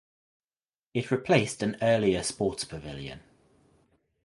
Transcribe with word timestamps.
It 0.95 1.11
replaced 1.11 1.61
an 1.61 1.77
earlier 1.79 2.23
sports 2.23 2.63
pavilion. 2.63 3.19